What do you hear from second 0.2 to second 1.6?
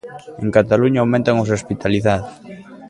En Cataluña aumentan os